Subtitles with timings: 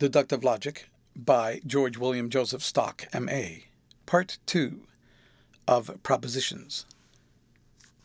[0.00, 3.66] Deductive Logic by George William Joseph Stock, M.A.
[4.06, 4.80] Part 2
[5.68, 6.86] of Propositions.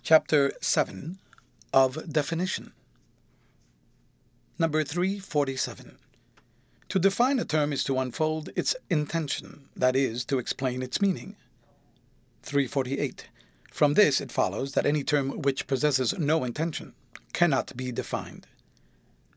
[0.04, 1.20] Chapter 7
[1.74, 2.74] of Definition.
[4.60, 5.98] Number 347.
[6.90, 11.38] To define a term is to unfold its intention, that is, to explain its meaning.
[12.44, 13.30] 348.
[13.72, 16.94] From this it follows that any term which possesses no intention
[17.32, 18.48] cannot be defined.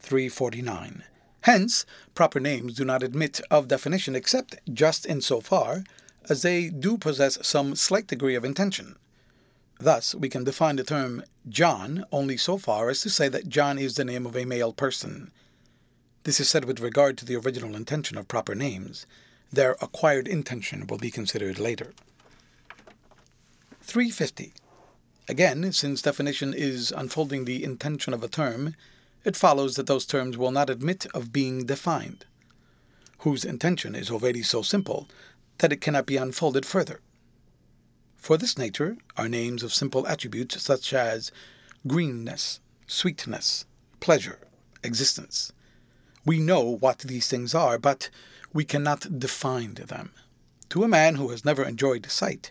[0.00, 1.04] 349.
[1.48, 5.82] Hence, proper names do not admit of definition except just in so far
[6.28, 8.96] as they do possess some slight degree of intention.
[9.80, 13.78] Thus, we can define the term John only so far as to say that John
[13.78, 15.30] is the name of a male person.
[16.24, 19.06] This is said with regard to the original intention of proper names.
[19.50, 21.94] Their acquired intention will be considered later.
[23.80, 24.52] 350.
[25.30, 28.74] Again, since definition is unfolding the intention of a term,
[29.24, 32.24] it follows that those terms will not admit of being defined,
[33.18, 35.08] whose intention is already so simple
[35.58, 37.00] that it cannot be unfolded further.
[38.16, 41.32] For this nature are names of simple attributes such as
[41.86, 43.64] greenness, sweetness,
[44.00, 44.40] pleasure,
[44.82, 45.52] existence.
[46.24, 48.10] We know what these things are, but
[48.52, 50.12] we cannot define them.
[50.70, 52.50] To a man who has never enjoyed sight,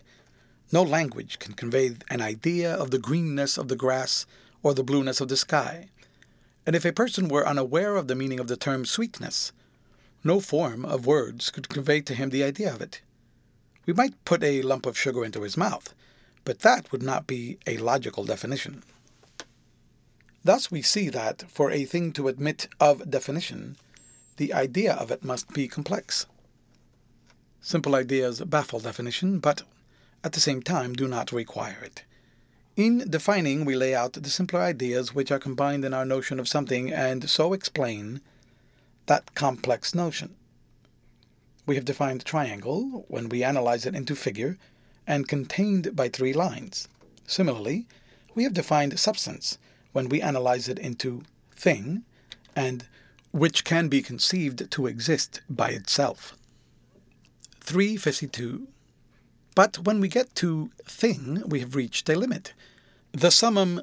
[0.72, 4.26] no language can convey an idea of the greenness of the grass
[4.62, 5.88] or the blueness of the sky.
[6.68, 9.52] And if a person were unaware of the meaning of the term sweetness,
[10.22, 13.00] no form of words could convey to him the idea of it.
[13.86, 15.94] We might put a lump of sugar into his mouth,
[16.44, 18.82] but that would not be a logical definition.
[20.44, 23.78] Thus, we see that for a thing to admit of definition,
[24.36, 26.26] the idea of it must be complex.
[27.62, 29.62] Simple ideas baffle definition, but
[30.22, 32.04] at the same time do not require it.
[32.78, 36.46] In defining, we lay out the simpler ideas which are combined in our notion of
[36.46, 38.20] something and so explain
[39.06, 40.36] that complex notion.
[41.66, 44.58] We have defined triangle when we analyze it into figure
[45.08, 46.86] and contained by three lines.
[47.26, 47.88] Similarly,
[48.36, 49.58] we have defined substance
[49.90, 52.04] when we analyze it into thing
[52.54, 52.86] and
[53.32, 56.36] which can be conceived to exist by itself.
[57.58, 58.68] 352.
[59.56, 62.52] But when we get to thing, we have reached a limit.
[63.12, 63.80] The summum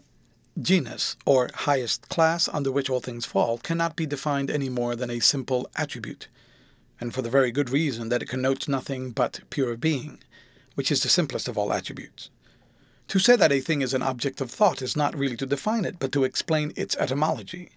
[0.62, 5.10] genus, or highest class under which all things fall, cannot be defined any more than
[5.10, 6.28] a simple attribute,
[7.02, 10.20] and for the very good reason that it connotes nothing but pure being,
[10.76, 12.30] which is the simplest of all attributes.
[13.08, 15.86] To say that a thing is an object of thought is not really to define
[15.86, 17.72] it, but to explain its etymology,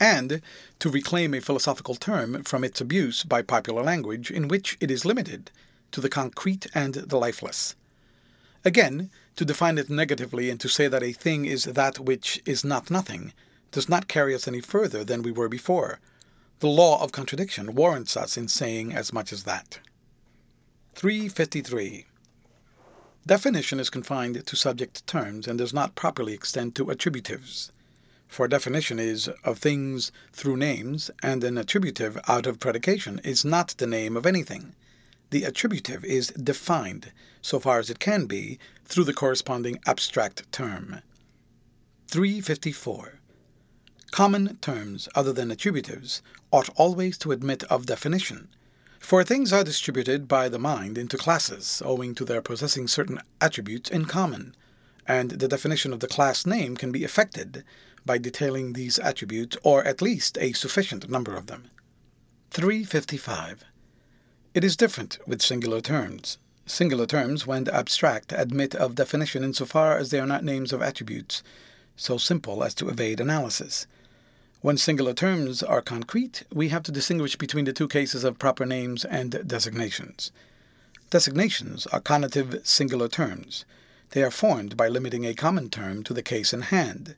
[0.00, 0.40] and
[0.78, 5.04] to reclaim a philosophical term from its abuse by popular language in which it is
[5.04, 5.50] limited
[5.90, 7.74] to the concrete and the lifeless.
[8.64, 12.64] Again, to define it negatively and to say that a thing is that which is
[12.64, 13.32] not nothing
[13.72, 15.98] does not carry us any further than we were before.
[16.60, 19.80] The law of contradiction warrants us in saying as much as that.
[20.94, 22.06] 353.
[23.26, 27.72] Definition is confined to subject terms and does not properly extend to attributives.
[28.28, 33.74] For definition is of things through names, and an attributive out of predication is not
[33.78, 34.74] the name of anything
[35.34, 37.10] the attributive is defined,
[37.42, 41.00] so far as it can be, through the corresponding abstract term.
[42.06, 43.18] 354.
[44.12, 46.20] Common terms other than attributives
[46.52, 48.46] ought always to admit of definition,
[49.00, 53.90] for things are distributed by the mind into classes owing to their possessing certain attributes
[53.90, 54.54] in common,
[55.04, 57.64] and the definition of the class name can be effected
[58.06, 61.70] by detailing these attributes or at least a sufficient number of them.
[62.52, 63.64] 355.
[64.54, 66.38] It is different with singular terms.
[66.64, 71.42] Singular terms, when abstract, admit of definition insofar as they are not names of attributes,
[71.96, 73.88] so simple as to evade analysis.
[74.60, 78.64] When singular terms are concrete, we have to distinguish between the two cases of proper
[78.64, 80.30] names and designations.
[81.10, 83.64] Designations are conative singular terms.
[84.10, 87.16] They are formed by limiting a common term to the case in hand.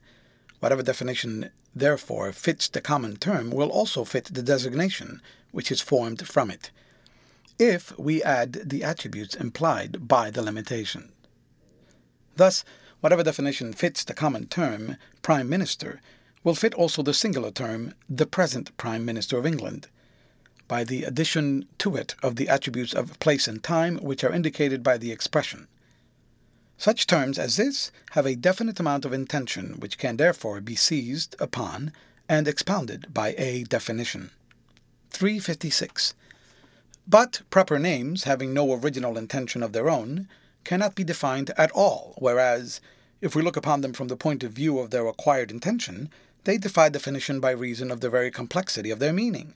[0.59, 5.21] Whatever definition, therefore, fits the common term will also fit the designation,
[5.51, 6.71] which is formed from it
[7.59, 11.11] if we add the attributes implied by the limitation.
[12.35, 12.63] Thus,
[13.01, 16.01] whatever definition fits the common term Prime Minister
[16.43, 19.87] will fit also the singular term the present Prime Minister of England,
[20.67, 24.83] by the addition to it of the attributes of place and time which are indicated
[24.83, 25.67] by the expression.
[26.77, 31.35] Such terms as this have a definite amount of intention which can therefore be seized
[31.39, 31.91] upon
[32.29, 34.31] and expounded by a definition.
[35.09, 36.13] 356.
[37.09, 40.27] But proper names, having no original intention of their own,
[40.65, 42.81] cannot be defined at all, whereas,
[43.21, 46.09] if we look upon them from the point of view of their acquired intention,
[46.43, 49.53] they defy definition by reason of the very complexity of their meaning.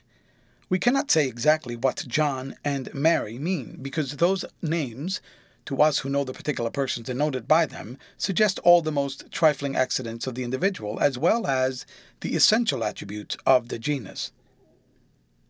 [0.69, 5.19] We cannot say exactly what John and Mary mean, because those names,
[5.65, 9.75] to us who know the particular persons denoted by them, suggest all the most trifling
[9.75, 11.85] accidents of the individual, as well as
[12.21, 14.31] the essential attributes of the genus.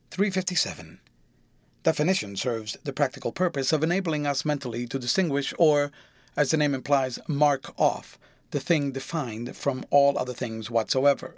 [0.10, 1.00] 357.
[1.84, 5.92] Definition serves the practical purpose of enabling us mentally to distinguish, or,
[6.38, 8.20] as the name implies, mark off,
[8.52, 11.36] the thing defined from all other things whatsoever.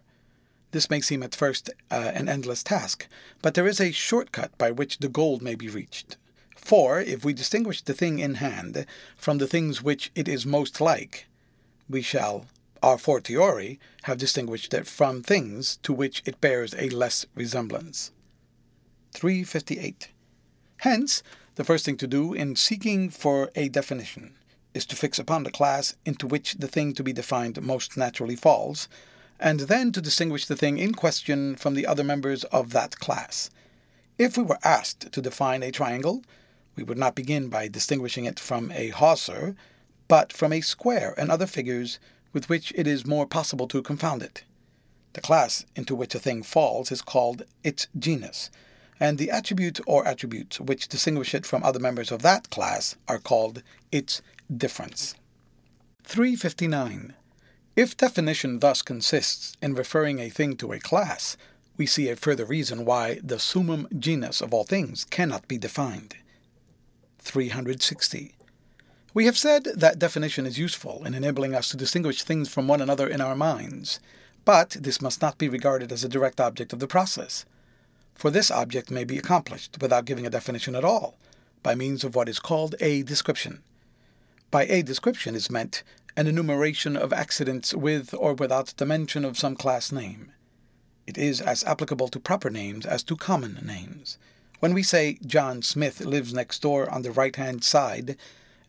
[0.72, 3.08] This may seem at first uh, an endless task,
[3.42, 6.18] but there is a shortcut by which the goal may be reached.
[6.58, 8.86] For if we distinguish the thing in hand
[9.16, 11.28] from the things which it is most like,
[11.88, 12.48] we shall,
[12.82, 18.12] a fortiori, have distinguished it from things to which it bears a less resemblance.
[19.14, 20.10] 358.
[20.84, 21.24] Hence,
[21.56, 24.34] the first thing to do in seeking for a definition
[24.74, 28.36] is to fix upon the class into which the thing to be defined most naturally
[28.36, 28.90] falls,
[29.40, 33.50] and then to distinguish the thing in question from the other members of that class.
[34.18, 36.22] If we were asked to define a triangle,
[36.76, 39.56] we would not begin by distinguishing it from a hawser,
[40.10, 41.98] but from a square and other figures
[42.34, 44.44] with which it is more possible to confound it.
[45.14, 48.52] The class into which a thing falls is called its genus,
[49.00, 53.20] and the attribute or attributes which distinguish it from other members of that class are
[53.20, 54.22] called its
[54.56, 55.16] difference.
[56.04, 57.14] 359.
[57.76, 61.38] If definition thus consists in referring a thing to a class,
[61.76, 66.16] we see a further reason why the summum genus of all things cannot be defined.
[67.20, 68.36] 360.
[69.14, 72.82] We have said that definition is useful in enabling us to distinguish things from one
[72.82, 74.00] another in our minds,
[74.46, 77.46] but this must not be regarded as a direct object of the process.
[78.16, 81.18] For this object may be accomplished without giving a definition at all,
[81.62, 83.64] by means of what is called a description.
[84.52, 85.84] By a description is meant
[86.16, 90.32] an enumeration of accidents with or without the mention of some class name.
[91.08, 94.18] It is as applicable to proper names as to common names.
[94.60, 98.16] When we say John Smith lives next door on the right hand side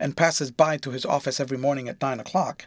[0.01, 2.67] and passes by to his office every morning at nine o'clock,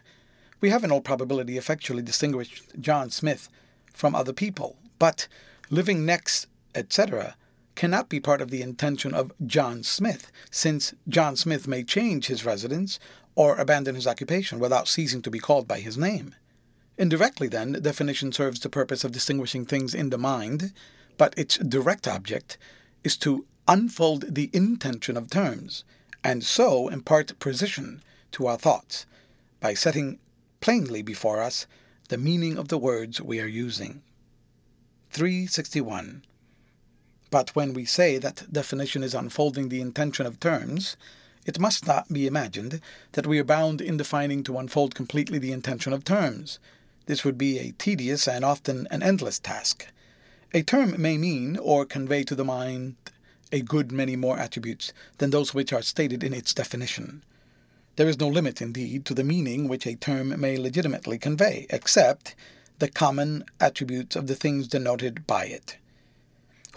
[0.60, 3.48] we have in all probability effectually distinguished John Smith
[3.92, 5.28] from other people, but
[5.70, 6.46] living next,
[6.78, 7.36] etc.,
[7.74, 12.44] cannot be part of the intention of John Smith, since John Smith may change his
[12.44, 12.98] residence
[13.34, 16.34] or abandon his occupation without ceasing to be called by his name.
[16.96, 20.72] Indirectly, then, the definition serves the purpose of distinguishing things in the mind,
[21.16, 22.58] but its direct object
[23.04, 25.84] is to unfold the intention of terms,
[26.24, 28.02] and so impart precision
[28.32, 29.06] to our thoughts
[29.60, 30.18] by setting
[30.60, 31.66] plainly before us
[32.08, 34.02] the meaning of the words we are using.
[35.10, 36.24] 361.
[37.30, 40.96] But when we say that definition is unfolding the intention of terms,
[41.44, 42.80] it must not be imagined
[43.12, 46.58] that we are bound in defining to unfold completely the intention of terms.
[47.06, 49.86] This would be a tedious and often an endless task.
[50.52, 52.96] A term may mean or convey to the mind
[53.52, 57.22] a good many more attributes than those which are stated in its definition.
[57.96, 62.34] There is no limit, indeed, to the meaning which a term may legitimately convey, except
[62.78, 65.78] the common attributes of the things denoted by it.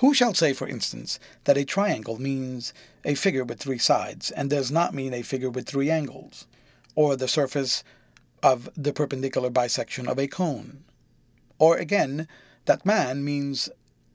[0.01, 2.74] Who shall say, for instance, that a triangle means
[3.06, 6.48] a figure with three sides, and does not mean a figure with three angles,
[6.95, 7.83] or the surface
[8.42, 10.86] of the perpendicular bisection of a cone?
[11.59, 12.27] Or again,
[12.65, 13.69] that man means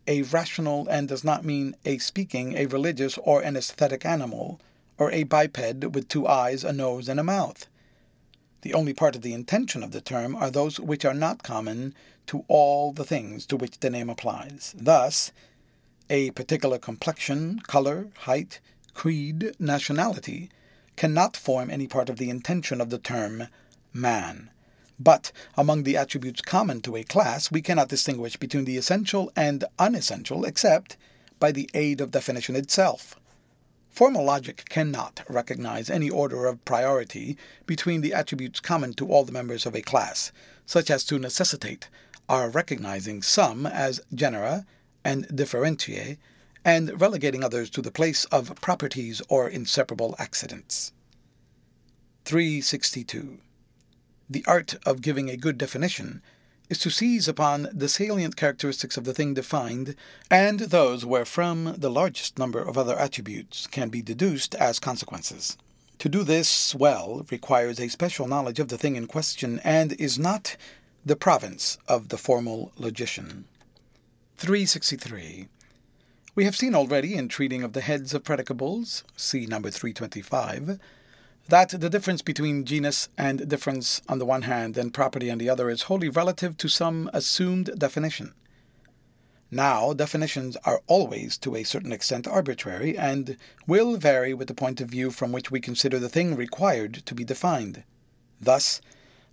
[0.08, 4.60] a rational and does not mean a speaking, a religious, or an aesthetic animal,
[4.98, 7.68] or a biped with two eyes, a nose, and a mouth.
[8.62, 11.94] The only part of the intention of the term are those which are not common
[12.26, 14.74] to all the things to which the name applies.
[14.76, 15.30] Thus,
[16.08, 18.60] a particular complexion, color, height,
[18.94, 20.50] creed, nationality
[20.96, 23.48] cannot form any part of the intention of the term
[23.92, 24.50] man.
[24.98, 29.64] But among the attributes common to a class, we cannot distinguish between the essential and
[29.78, 30.96] unessential except
[31.38, 33.16] by the aid of definition itself.
[33.90, 37.36] Formal logic cannot recognize any order of priority
[37.66, 40.32] between the attributes common to all the members of a class,
[40.64, 41.88] such as to necessitate
[42.28, 44.66] our recognizing some as genera
[45.06, 46.18] and differentiae,
[46.64, 50.92] and relegating others to the place of properties or inseparable accidents.
[52.24, 53.38] 362.
[54.28, 56.22] The art of giving a good definition
[56.68, 59.94] is to seize upon the salient characteristics of the thing defined
[60.28, 65.56] and those wherefrom the largest number of other attributes can be deduced as consequences.
[66.00, 70.18] To do this well requires a special knowledge of the thing in question and is
[70.18, 70.56] not
[71.04, 73.44] the province of the formal logician.
[74.36, 75.48] 363.
[76.34, 80.78] We have seen already in treating of the heads of predicables, see number 325,
[81.48, 85.48] that the difference between genus and difference on the one hand and property on the
[85.48, 88.34] other is wholly relative to some assumed definition.
[89.50, 94.82] Now, definitions are always to a certain extent arbitrary and will vary with the point
[94.82, 97.84] of view from which we consider the thing required to be defined.
[98.38, 98.82] Thus,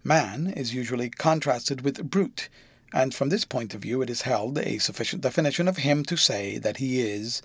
[0.01, 2.47] man is usually contrasted with brute,
[2.93, 6.15] and from this point of view it is held a sufficient definition of him to
[6.15, 7.41] say that he is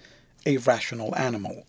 [0.46, 1.66] a rational animal.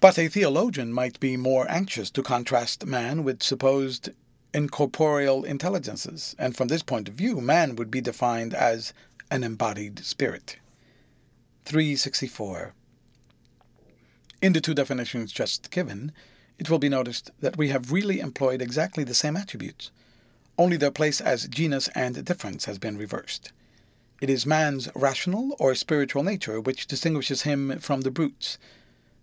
[0.00, 4.10] But a theologian might be more anxious to contrast man with supposed
[4.52, 8.92] incorporeal intelligences, and from this point of view, man would be defined as
[9.30, 10.58] an embodied spirit.
[11.64, 12.74] 364.
[14.42, 16.12] In the two definitions just given,
[16.58, 19.90] it will be noticed that we have really employed exactly the same attributes,
[20.58, 23.52] only their place as genus and difference has been reversed.
[24.20, 28.58] It is man's rational or spiritual nature which distinguishes him from the brutes,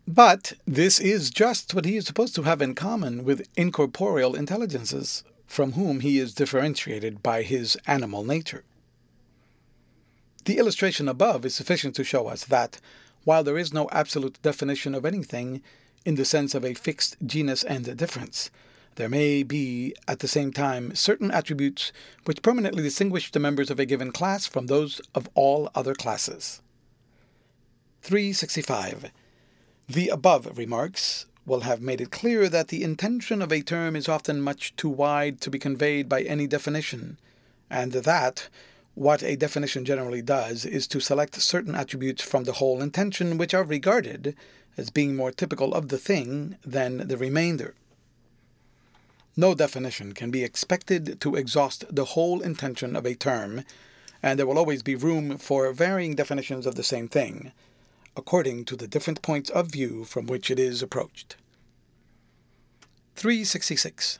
[0.07, 5.23] but this is just what he is supposed to have in common with incorporeal intelligences,
[5.47, 8.63] from whom he is differentiated by his animal nature.
[10.45, 12.79] The illustration above is sufficient to show us that,
[13.23, 15.61] while there is no absolute definition of anything
[16.03, 18.49] in the sense of a fixed genus and difference,
[19.01, 21.91] there may be, at the same time, certain attributes
[22.25, 26.61] which permanently distinguish the members of a given class from those of all other classes.
[28.03, 29.09] 365.
[29.89, 34.07] The above remarks will have made it clear that the intention of a term is
[34.07, 37.17] often much too wide to be conveyed by any definition,
[37.71, 38.49] and that
[38.93, 43.55] what a definition generally does is to select certain attributes from the whole intention which
[43.55, 44.35] are regarded
[44.77, 47.73] as being more typical of the thing than the remainder.
[49.35, 53.63] No definition can be expected to exhaust the whole intention of a term,
[54.21, 57.51] and there will always be room for varying definitions of the same thing
[58.15, 61.35] according to the different points of view from which it is approached.
[63.15, 64.19] 366.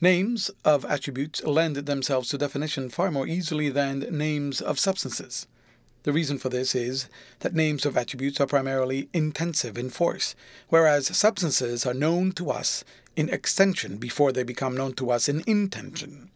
[0.00, 5.46] Names of attributes lend themselves to definition far more easily than names of substances.
[6.04, 7.08] The reason for this is
[7.40, 10.34] that names of attributes are primarily intensive in force,
[10.68, 12.84] whereas substances are known to us
[13.16, 16.30] in extension before they become known to us in intention.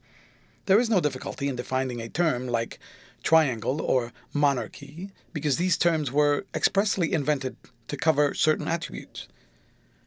[0.67, 2.79] There is no difficulty in defining a term like
[3.23, 7.57] triangle, or monarchy, because these terms were expressly invented
[7.89, 9.29] to cover certain attributes.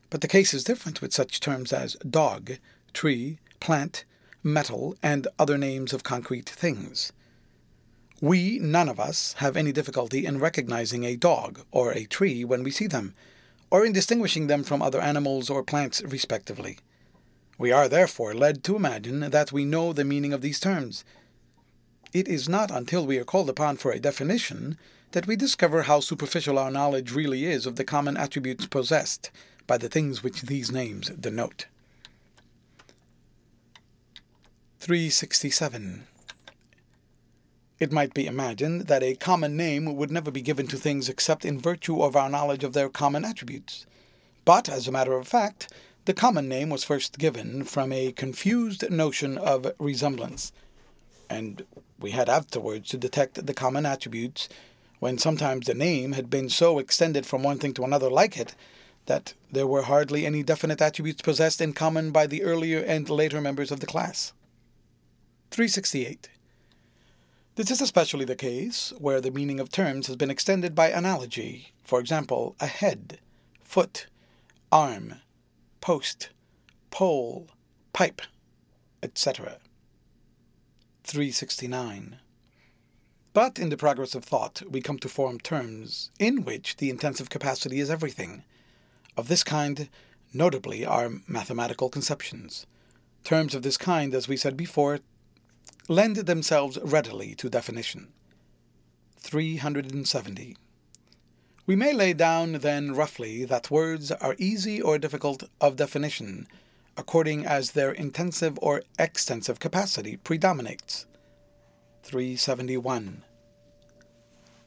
[0.09, 2.53] But the case is different with such terms as dog,
[2.93, 4.05] tree, plant,
[4.43, 7.11] metal, and other names of concrete things.
[8.25, 12.63] We, none of us, have any difficulty in recognizing a dog or a tree when
[12.63, 13.13] we see them,
[13.69, 16.79] or in distinguishing them from other animals or plants, respectively.
[17.59, 21.05] We are therefore led to imagine that we know the meaning of these terms,
[22.13, 24.79] it is not until we are called upon for a definition
[25.11, 29.29] that we discover how superficial our knowledge really is of the common attributes possessed
[29.67, 31.67] by the things which these names denote.
[34.79, 36.07] 367.
[37.85, 41.45] It might be imagined that a common name would never be given to things except
[41.45, 43.85] in virtue of our knowledge of their common attributes.
[44.43, 45.71] But, as a matter of fact,
[46.05, 50.51] the common name was first given from a confused notion of resemblance,
[51.29, 51.63] and
[51.99, 54.49] we had afterwards to detect the common attributes
[54.97, 58.55] when sometimes the name had been so extended from one thing to another like it
[59.05, 63.39] that there were hardly any definite attributes possessed in common by the earlier and later
[63.39, 64.33] members of the class.
[65.51, 66.29] 368.
[67.55, 71.71] This is especially the case where the meaning of terms has been extended by analogy,
[71.85, 73.19] for example, a head,
[73.63, 74.07] foot,
[74.73, 75.21] arm,
[75.79, 76.31] post,
[76.91, 77.47] pole,
[77.93, 78.21] pipe,
[79.01, 79.59] etc.
[81.05, 82.17] 369.
[83.31, 87.29] But in the progress of thought, we come to form terms in which the intensive
[87.29, 88.43] capacity is everything.
[89.15, 89.87] Of this kind,
[90.33, 92.65] notably, are mathematical conceptions.
[93.23, 94.99] Terms of this kind, as we said before,
[95.87, 98.07] lend themselves readily to definition.
[99.17, 100.57] 370.
[101.67, 106.47] We may lay down, then, roughly, that words are easy or difficult of definition
[106.97, 111.05] according as their intensive or extensive capacity predominates.
[112.03, 113.23] 371.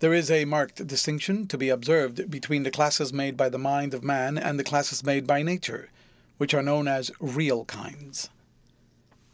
[0.00, 3.94] There is a marked distinction to be observed between the classes made by the mind
[3.94, 5.88] of man and the classes made by nature,
[6.36, 8.28] which are known as real kinds.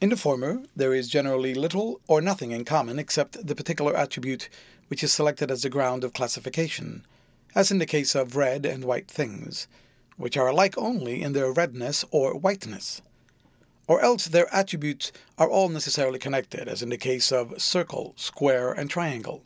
[0.04, 4.50] In the former, there is generally little or nothing in common except the particular attribute
[4.88, 7.06] which is selected as the ground of classification,
[7.54, 9.66] as in the case of red and white things,
[10.18, 13.00] which are alike only in their redness or whiteness.
[13.88, 18.75] Or else their attributes are all necessarily connected, as in the case of circle, square,
[18.75, 19.42] and triangle.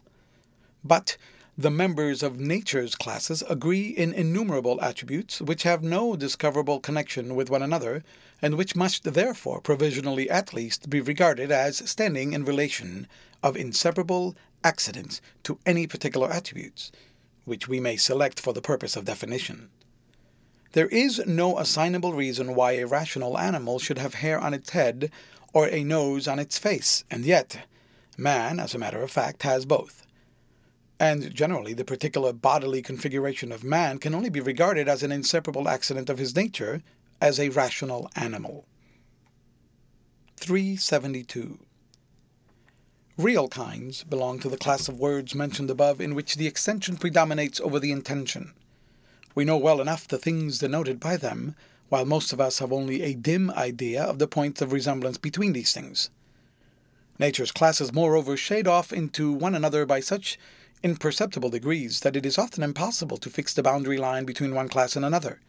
[0.83, 1.17] But
[1.61, 7.51] the members of nature's classes agree in innumerable attributes which have no discoverable connection with
[7.51, 8.05] one another,
[8.41, 13.09] and which must therefore provisionally at least be regarded as standing in relation
[13.43, 16.93] of inseparable accidents to any particular attributes,
[17.45, 19.69] which we may select for the purpose of definition.
[20.75, 25.11] There is no assignable reason why a rational animal should have hair on its head
[25.53, 27.67] or a nose on its face, and yet
[28.17, 30.05] man, as a matter of fact, has both.
[31.01, 35.69] And generally, the particular bodily configuration of man can only be regarded as an inseparable
[35.69, 36.83] accident of his nature
[37.21, 38.67] as a rational animal.
[40.37, 41.59] 372.
[43.17, 47.61] Real kinds belong to the class of words mentioned above in which the extension predominates
[47.61, 48.53] over the intention.
[49.35, 51.55] We know well enough the things denoted by them,
[51.89, 55.53] while most of us have only a dim idea of the points of resemblance between
[55.53, 56.11] these things.
[57.19, 60.39] Nature's classes, moreover, shade off into one another by such
[60.83, 64.97] imperceptible degrees that it is often impossible to fix the boundary line between one class
[64.97, 65.41] and another.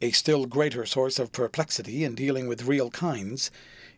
[0.00, 3.50] A still greater source of perplexity in dealing with real kinds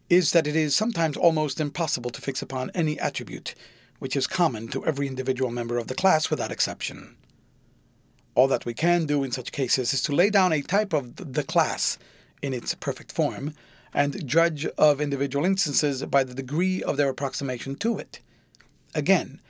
[0.08, 3.54] is that it is sometimes almost impossible to fix upon any attribute
[3.98, 7.16] which is common to every individual member of the class without exception.
[8.34, 11.16] All that we can do in such cases is to lay down a type of
[11.16, 11.98] the class
[12.42, 13.54] in its perfect form
[13.94, 18.20] and judge of individual instances by the degree of their approximation to it.
[18.94, 19.40] Again,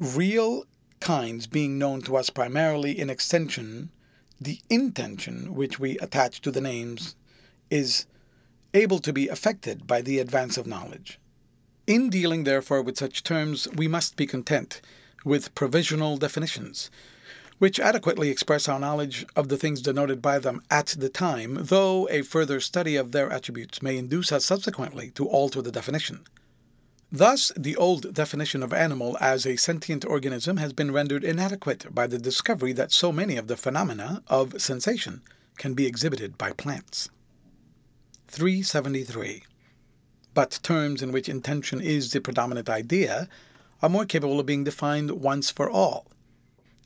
[0.00, 0.64] real
[0.98, 3.90] kinds being known to us primarily in extension,
[4.40, 7.14] the intention which we attach to the names
[7.70, 8.06] is
[8.72, 11.20] able to be affected by the advance of knowledge.
[11.86, 14.80] In dealing, therefore, with such terms, we must be content
[15.24, 16.90] with provisional definitions,
[17.58, 22.08] which adequately express our knowledge of the things denoted by them at the time, though
[22.08, 26.20] a further study of their attributes may induce us subsequently to alter the definition.
[27.12, 32.06] Thus, the old definition of animal as a sentient organism has been rendered inadequate by
[32.06, 35.22] the discovery that so many of the phenomena of sensation
[35.58, 37.10] can be exhibited by plants.
[38.28, 39.42] 373.
[40.34, 43.28] But terms in which intention is the predominant idea
[43.82, 46.06] are more capable of being defined once for all.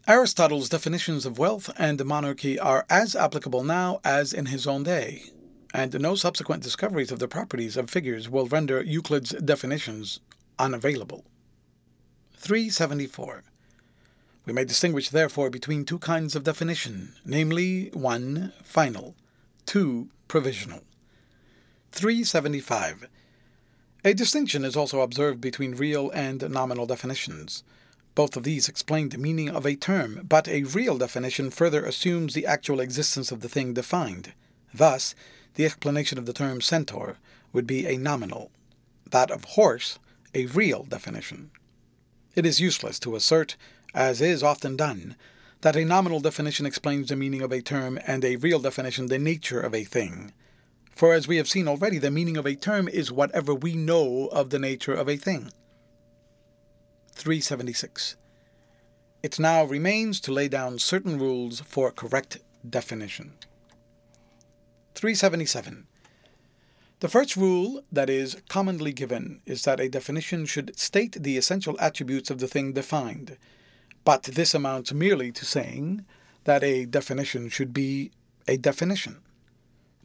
[0.09, 5.25] Aristotle's definitions of wealth and monarchy are as applicable now as in his own day,
[5.74, 10.20] and no subsequent discoveries of the properties of figures will render Euclid's definitions
[10.56, 11.24] unavailable.
[12.37, 13.42] 374.
[14.46, 18.52] We may distinguish, therefore, between two kinds of definition, namely, 1.
[18.62, 19.16] Final,
[19.66, 20.08] 2.
[20.28, 20.84] Provisional.
[21.90, 23.08] 375.
[24.04, 27.64] A distinction is also observed between real and nominal definitions.
[28.14, 32.34] Both of these explain the meaning of a term, but a real definition further assumes
[32.34, 34.34] the actual existence of the thing defined.
[34.72, 35.16] Thus,
[35.55, 37.19] the explanation of the term centaur
[37.53, 38.51] would be a nominal,
[39.11, 39.99] that of horse
[40.35, 41.51] a real definition.
[42.35, 43.57] It is useless to assert,
[43.95, 45.17] as is often done,
[45.61, 49.19] that a nominal definition explains the meaning of a term and a real definition the
[49.19, 50.33] nature of a thing.
[50.90, 54.29] For as we have seen already, the meaning of a term is whatever we know
[54.33, 55.51] of the nature of a thing.
[57.14, 58.17] 376.
[59.23, 62.38] It now remains to lay down certain rules for correct
[62.69, 63.33] definition.
[64.94, 65.87] 377.
[67.00, 71.76] The first rule that is commonly given is that a definition should state the essential
[71.80, 73.37] attributes of the thing defined,
[74.04, 76.04] but this amounts merely to saying
[76.44, 78.11] that a definition should be
[78.46, 79.20] a definition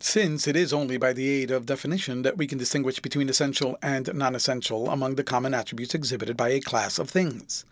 [0.02, 3.78] since it is only by the aid of definition that we can distinguish between essential
[3.82, 7.66] and non essential among the common attributes exhibited by a class of things.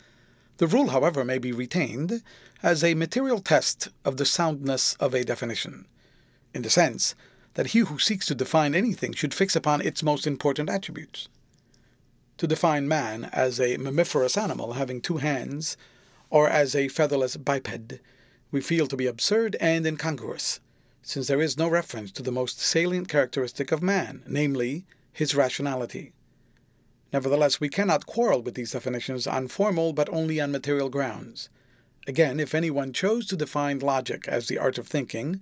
[0.58, 2.24] The rule, however, may be retained
[2.62, 5.86] as a material test of the soundness of a definition,
[6.58, 7.16] in the sense
[7.54, 11.30] that he who seeks to define anything should fix upon its most important attributes.
[12.38, 15.78] To define man as a mammiferous animal having two hands,
[16.30, 18.02] or as a featherless biped,
[18.52, 20.60] we feel to be absurd and incongruous
[21.02, 26.12] since there is no reference to the most salient characteristic of man, namely, his rationality.
[27.14, 31.50] Nevertheless, we cannot quarrel with these definitions on formal but only on material grounds.
[32.08, 35.42] Again, if anyone chose to define logic as the art of thinking,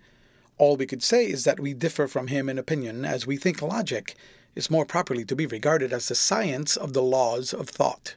[0.57, 3.61] all we could say is that we differ from him in opinion, as we think
[3.61, 4.15] logic
[4.55, 8.15] is more properly to be regarded as the science of the laws of thought.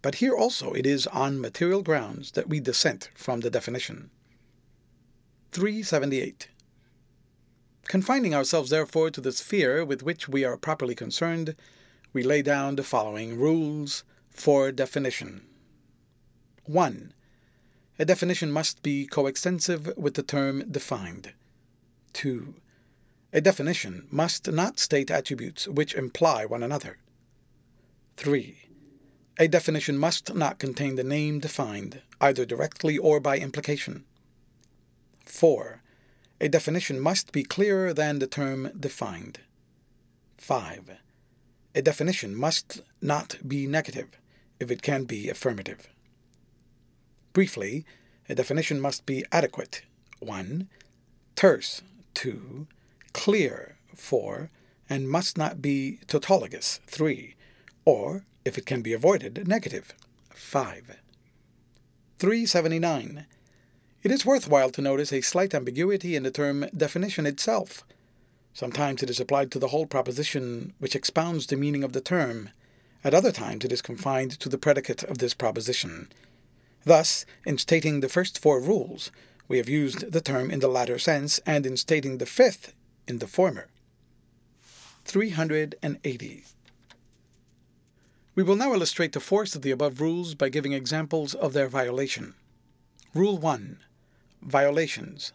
[0.00, 4.10] But here also it is on material grounds that we dissent from the definition.
[5.52, 6.48] 378.
[7.86, 11.54] Confining ourselves, therefore, to the sphere with which we are properly concerned,
[12.12, 15.42] we lay down the following rules for definition.
[16.64, 17.12] 1.
[17.98, 21.32] A definition must be coextensive with the term defined.
[22.14, 22.54] 2.
[23.32, 26.98] A definition must not state attributes which imply one another.
[28.16, 28.56] 3.
[29.38, 34.04] A definition must not contain the name defined, either directly or by implication.
[35.24, 35.82] 4.
[36.40, 39.40] A definition must be clearer than the term defined.
[40.38, 40.90] 5.
[41.74, 44.18] A definition must not be negative.
[44.60, 45.88] if it can be affirmative.
[47.34, 47.84] Briefly,
[48.28, 49.82] a definition must be adequate
[50.20, 50.68] 1.
[51.34, 51.82] Terse
[52.14, 52.68] 2.
[53.12, 54.50] Clear 4.
[54.88, 57.34] And must not be tautologous 3.
[57.84, 59.94] Or, if it can be avoided, negative
[60.30, 60.96] 5.
[62.20, 63.26] 379.
[64.04, 67.82] It is worthwhile to notice a slight ambiguity in the term definition itself.
[68.52, 72.50] Sometimes it is applied to the whole proposition which expounds the meaning of the term.
[73.02, 76.12] At other times it is confined to the predicate of this proposition.
[76.84, 79.10] Thus, in stating the first four rules,
[79.48, 82.74] we have used the term in the latter sense, and in stating the fifth,
[83.06, 83.68] in the former.
[85.04, 86.44] 380.
[88.34, 91.68] We will now illustrate the force of the above rules by giving examples of their
[91.68, 92.34] violation.
[93.14, 93.78] Rule 1
[94.42, 95.32] Violations.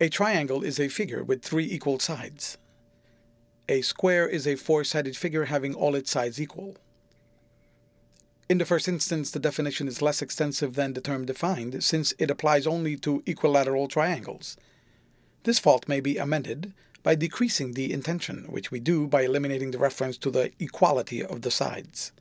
[0.00, 2.58] A triangle is a figure with three equal sides.
[3.68, 6.76] A square is a four sided figure having all its sides equal.
[8.48, 12.30] In the first instance, the definition is less extensive than the term defined, since it
[12.30, 14.56] applies only to equilateral triangles.
[15.44, 19.78] This fault may be amended by decreasing the intention, which we do by eliminating the
[19.78, 22.12] reference to the equality of the sides.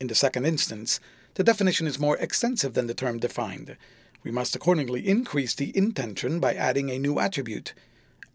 [0.00, 1.00] In the second instance,
[1.34, 3.76] the definition is more extensive than the term defined.
[4.22, 7.74] We must accordingly increase the intention by adding a new attribute,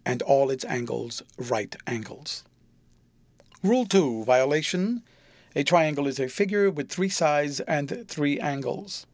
[0.05, 2.43] and all its angles right angles.
[3.61, 5.03] Rule 2 Violation
[5.55, 9.05] A triangle is a figure with three sides and three angles.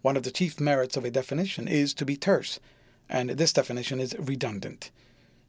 [0.00, 2.60] One of the chief merits of a definition is to be terse,
[3.08, 4.90] and this definition is redundant,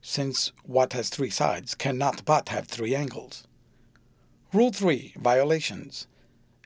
[0.02, 3.44] since what has three sides cannot but have three angles.
[4.54, 6.06] Rule 3 Violations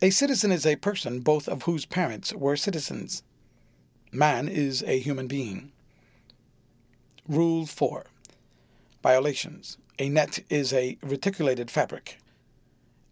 [0.01, 3.23] A citizen is a person both of whose parents were citizens.
[4.11, 5.71] Man is a human being.
[7.29, 8.07] Rule 4
[9.01, 12.17] Violations A net is a reticulated fabric,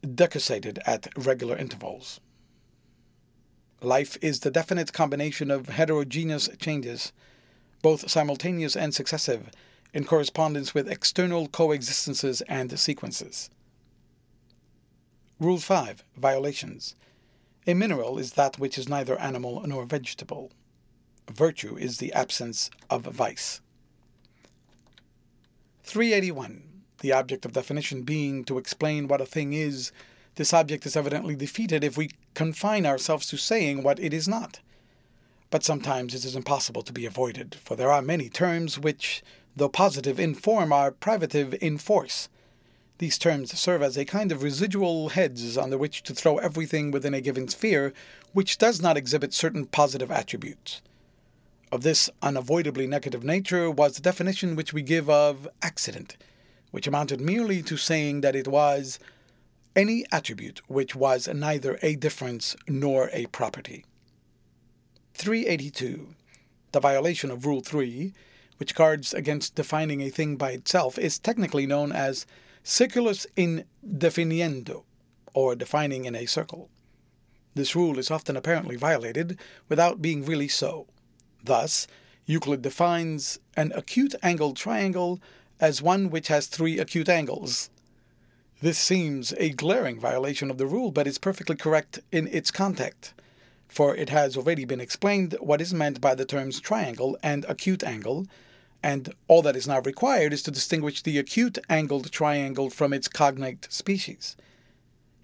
[0.06, 2.20] decussated at regular intervals.
[3.82, 7.12] Life is the definite combination of heterogeneous changes
[7.86, 9.52] both simultaneous and successive,
[9.94, 13.52] in correspondence with external coexistences and sequences.
[15.40, 16.96] Rule 5 Violations
[17.68, 20.52] A mineral is that which is neither animal nor vegetable.
[21.32, 23.62] Virtue is the absence of vice.
[25.84, 26.64] 381.
[27.06, 29.92] The object of definition being to explain what a thing is,
[30.36, 34.60] this object is evidently defeated if we confine ourselves to saying what it is not
[35.56, 39.24] but sometimes it is impossible to be avoided, for there are many terms which,
[39.56, 42.28] though positive in form, are privative in force.
[42.98, 47.14] These terms serve as a kind of residual heads under which to throw everything within
[47.14, 47.94] a given sphere
[48.34, 50.82] which does not exhibit certain positive attributes.
[51.72, 56.18] Of this unavoidably negative nature was the definition which we give of accident,
[56.76, 59.00] which amounted merely to saying that it was
[59.78, 63.86] any attribute which was neither a difference nor a property.
[65.14, 66.14] 382.
[66.74, 68.12] The violation of Rule 3,
[68.58, 72.26] which guards against defining a thing by itself, is technically known as
[72.62, 73.64] circulus in
[73.98, 74.84] definiendo,
[75.34, 76.70] or defining in a circle.
[77.54, 80.88] This rule is often apparently violated without being really so.
[81.42, 81.88] Thus,
[82.26, 85.22] Euclid defines an acute angled triangle
[85.60, 87.70] as one which has three acute angles.
[88.62, 93.14] This seems a glaring violation of the rule, but is perfectly correct in its context
[93.68, 97.84] for it has already been explained what is meant by the terms triangle and acute
[97.84, 98.26] angle,
[98.82, 103.08] and all that is now required is to distinguish the acute angled triangle from its
[103.08, 104.38] cognate species.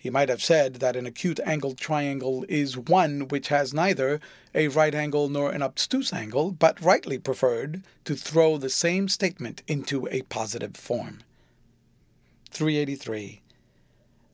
[0.02, 4.20] He might have said that an acute angled triangle is one which has neither
[4.56, 9.62] a right angle nor an obtuse angle, but rightly preferred to throw the same statement
[9.68, 11.20] into a positive form.
[12.50, 13.42] 383.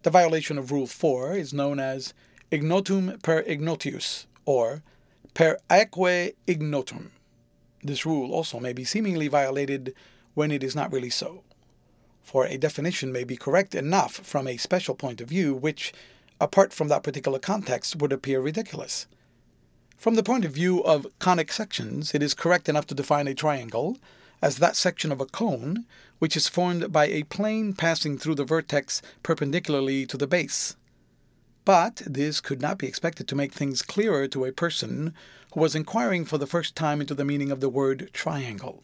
[0.03, 2.13] The violation of Rule 4 is known as
[2.49, 4.84] ignotum per ignotius, or
[5.34, 7.12] per aeque ignotum.
[7.84, 9.93] This rule also may be seemingly violated
[10.34, 11.43] when it is not really so.
[12.27, 15.93] For a definition may be correct enough from a special point of view, which,
[16.41, 19.07] apart from that particular context, would appear ridiculous.
[19.95, 23.33] From the point of view of conic sections, it is correct enough to define a
[23.33, 23.97] triangle
[24.41, 25.85] as that section of a cone
[26.19, 30.75] which is formed by a plane passing through the vertex perpendicularly to the base.
[31.63, 35.13] But this could not be expected to make things clearer to a person
[35.53, 38.83] who was inquiring for the first time into the meaning of the word triangle.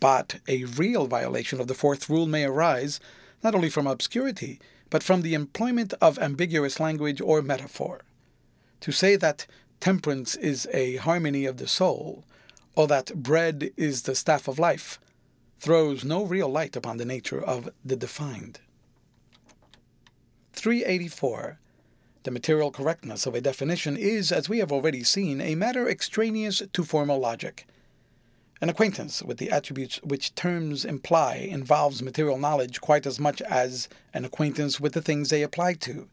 [0.00, 3.00] But a real violation of the fourth rule may arise
[3.42, 8.02] not only from obscurity, but from the employment of ambiguous language or metaphor.
[8.80, 9.46] To say that
[9.80, 12.24] temperance is a harmony of the soul,
[12.74, 15.00] or that bread is the staff of life,
[15.58, 18.60] throws no real light upon the nature of the defined.
[20.52, 21.58] 384
[22.24, 26.62] The material correctness of a definition is, as we have already seen, a matter extraneous
[26.72, 27.66] to formal logic.
[28.58, 33.86] An acquaintance with the attributes which terms imply involves material knowledge quite as much as
[34.14, 36.08] an acquaintance with the things they apply to.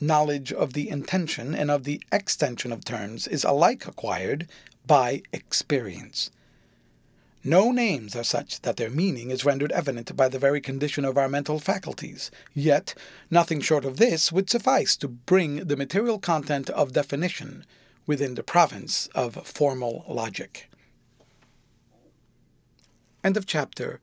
[0.00, 4.48] Knowledge of the intention and of the extension of terms is alike acquired
[4.86, 6.30] by experience.
[7.44, 11.16] No names are such that their meaning is rendered evident by the very condition of
[11.16, 12.94] our mental faculties, yet
[13.30, 17.64] nothing short of this would suffice to bring the material content of definition
[18.04, 20.68] within the province of formal logic.
[23.28, 24.00] End of chapter,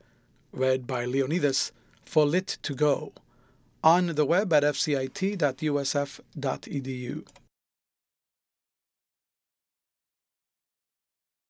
[0.52, 1.72] read by Leonidas
[2.04, 3.10] for Lit2Go,
[3.82, 5.16] on the web at fcit.usf.edu.